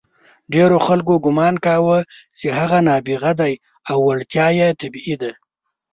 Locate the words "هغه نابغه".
2.59-3.31